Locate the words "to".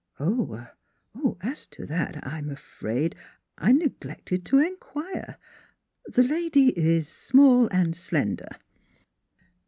1.67-1.85, 4.47-4.57